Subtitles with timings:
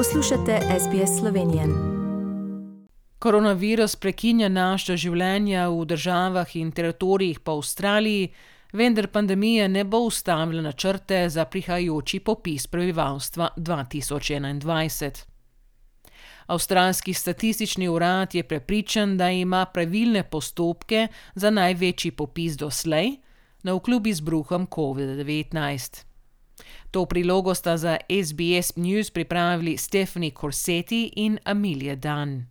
[0.00, 1.64] Poslušate SBS Slovenije.
[3.18, 8.30] Koronavirus prekinja naša življenja v državah in teritorijih po Avstraliji,
[8.72, 15.24] vendar pandemija ne bo ustavila načrte za prihajajoči popis prebivalstva 2021.
[16.46, 23.18] Avstralski statistični urad je prepričan, da ima pravilne postopke za največji popis doslej,
[23.62, 26.09] na vkljub izbruhom COVID-19.
[26.90, 32.50] To prilogo sta za SBS News pripravili Stephanie Corsetti in Amelia Dunn.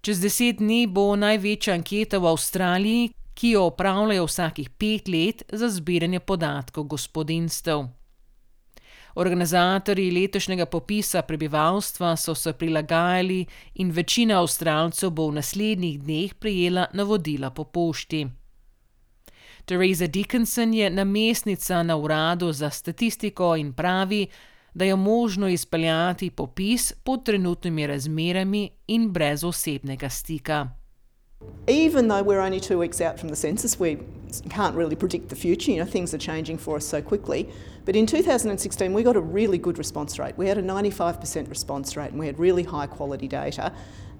[0.00, 5.66] Čez deset dni bo največja anketa v Avstraliji, ki jo opravljajo vsakih pet let za
[5.68, 8.05] zbiranje podatkov gospodinstv.
[9.16, 16.86] Organizatorji letošnjega popisa prebivalstva so se prilagajali in večina Avstralcev bo v naslednjih dneh prejela
[16.92, 18.26] navodila po pošti.
[19.64, 24.26] Teresa Dickinson je namestnica na uradu za statistiko in pravi,
[24.74, 30.75] da je možno izpeljati popis pod trenutnimi razmerami in brez osebnega stika.
[31.66, 33.98] Even though we're only two weeks out from the census, we
[34.50, 35.70] can't really predict the future.
[35.72, 37.48] You know, things are changing for us so quickly.
[37.84, 40.36] But in 2016, we got a really good response rate.
[40.36, 43.72] We had a 95% response rate and we had really high quality data.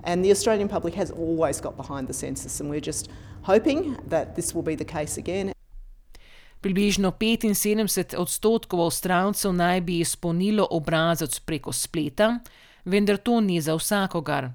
[0.04, 3.10] And the Australian public has always got behind the census, and we're just
[3.42, 5.52] hoping that this will be the case again.
[6.62, 12.38] Približno 75 odstotkov Avstralcev naj bi izpolnilo obrazec preko spleta,
[12.84, 14.50] vendar to ni za vsakogar.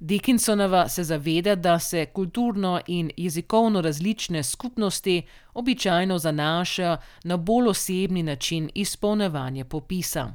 [0.00, 5.22] Dickinsonova se zaveda, da se kulturno in jezikovno različne skupnosti
[5.54, 10.34] običajno zanašajo na bolj osebni način izpolnevanja popisa.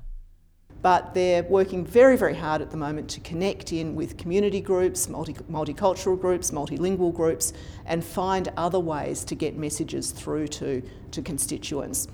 [0.81, 5.09] But they're working very, very hard at the moment to connect in with community groups,
[5.09, 7.53] multi- multicultural groups, multilingual groups,
[7.85, 12.07] and find other ways to get messages through to, to constituents.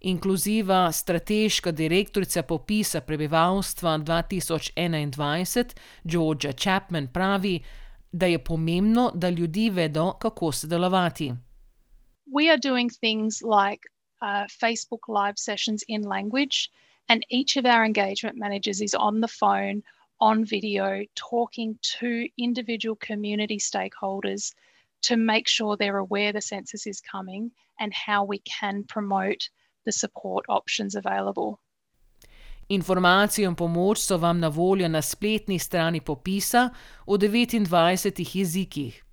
[0.00, 7.60] Inkluziva strateška direktorica popisa prebivalstva 2021, Georgia Chapman, pravi,
[8.12, 11.32] da je pomembno, da ljudi vedo, kako sodelovati.
[12.26, 13.80] We are doing things like
[14.22, 16.70] uh, Facebook live sessions in language,
[17.08, 19.82] and each of our engagement managers is on the phone,
[20.20, 24.54] on video, talking to individual community stakeholders
[25.02, 27.50] to make sure they're aware the census is coming
[27.80, 29.48] and how we can promote
[29.88, 31.58] the support options available.
[32.68, 36.70] Informacijo in pomoč so vam na voljo na spletni strani popisa
[37.06, 39.04] v 29 jezikih.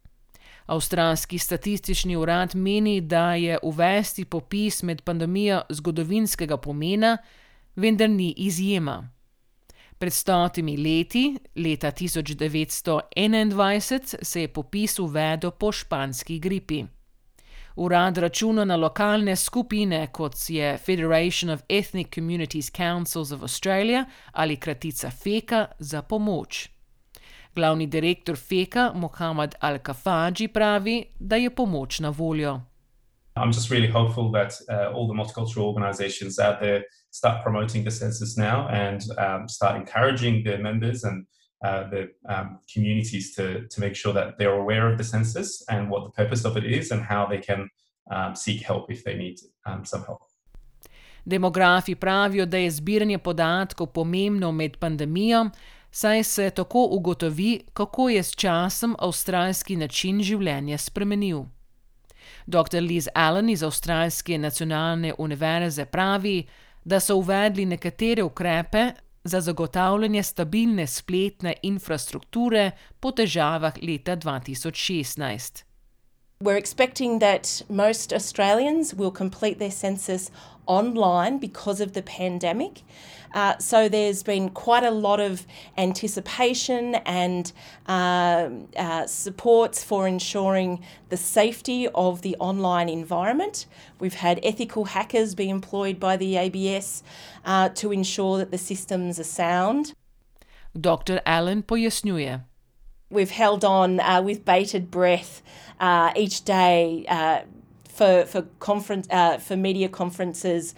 [0.65, 7.17] Avstralski statistični urad meni, da je uvesti popis med pandemijo zgodovinskega pomena,
[7.75, 9.09] vendar ni izjema.
[9.97, 16.85] Pred stotimi leti, leta 1921, se je popis uvedel po španski gripi.
[17.75, 24.55] Urad računa na lokalne skupine, kot je Federation of Ethnic Communities Councils of Australia ali
[24.55, 26.69] kratica FECA, za pomoč.
[27.55, 32.61] Glavni direktor FECA, Mohamed Al-Kafaji, pravi, da je pomoč na voljo.
[33.37, 37.91] I'm just really hopeful that uh, all the multicultural organizations out there start promoting the
[37.91, 41.25] census now and um, start encouraging their members and
[41.63, 45.89] uh, the um, communities to, to make sure that they're aware of the census and
[45.89, 47.69] what the purpose of it is and how they can
[48.11, 50.19] um, seek help if they need um, some help.
[51.25, 55.49] Demografi pravijo, da je zbiranje podatkov pomembno med pandemijo,
[55.91, 61.45] saj se tako ugotovi, kako je s časom avstralski način življenja spremenil.
[62.45, 62.81] Dr.
[62.81, 66.45] Liz Allen iz Avstralske nacionalne univerze pravi,
[66.83, 68.91] da so uvedli nekatere ukrepe
[69.25, 75.64] za zagotavljanje stabilne spletne infrastrukture po težavah leta 2016.
[76.45, 80.29] We're expecting that most Australians will complete their census
[80.67, 82.83] online because of the pandemic.
[83.33, 87.51] Uh, so there's been quite a lot of anticipation and
[87.87, 93.65] uh, uh, supports for ensuring the safety of the online environment.
[93.99, 97.01] We've had ethical hackers be employed by the ABS
[97.43, 99.95] uh, to ensure that the systems are sound.
[100.79, 101.21] Dr.
[101.25, 102.43] Allen pojasnjuje.
[103.09, 105.41] We've held on uh, with bated breath
[105.79, 107.41] uh, each day uh,
[107.89, 110.75] for for conference uh, for media conferences.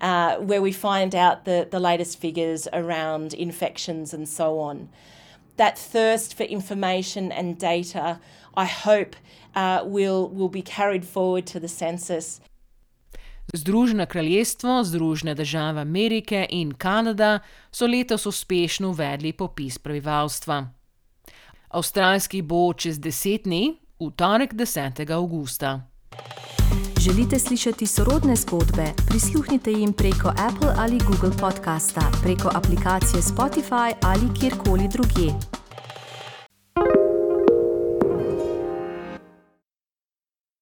[0.00, 4.88] Uh, where we find out the, the latest figures around infections and so on.
[5.56, 8.18] That thirst for information and data,
[8.56, 9.14] I hope,
[9.54, 12.40] uh, will, will be carried forward to the census.
[13.52, 17.38] Združeno kraljestvo, Združene države Amerike in Kanada
[17.72, 20.66] so letos uspešno uvedli popis prebivalstva.
[21.68, 25.10] Avstralski bo čez deset dni, v torek 10.
[25.12, 25.80] augusta.
[27.00, 28.84] Želite slišati sorodne zgodbe?
[29.08, 35.59] Prisluhnite jim preko Apple ali Google podcasta, preko aplikacije Spotify ali kjerkoli drugje.